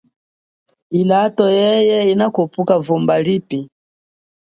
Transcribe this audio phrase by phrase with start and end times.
[0.99, 3.59] Ilato yeye inakhupuka vumba lipi.